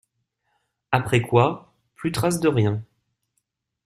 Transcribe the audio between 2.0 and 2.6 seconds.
trace de